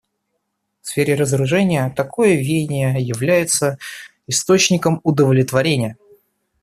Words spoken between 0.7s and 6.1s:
В сфере разоружения такое веяние является источником удовлетворения.